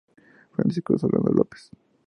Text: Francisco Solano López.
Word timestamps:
Francisco 0.53 0.97
Solano 0.97 1.29
López. 1.31 1.69